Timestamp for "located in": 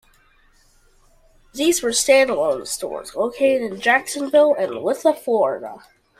3.15-3.79